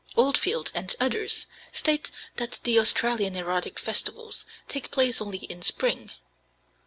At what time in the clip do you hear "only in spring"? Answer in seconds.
5.21-6.09